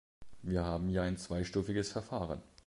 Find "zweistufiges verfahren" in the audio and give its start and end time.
1.17-2.41